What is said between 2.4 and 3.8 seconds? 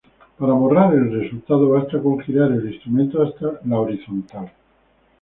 el instrumento hasta la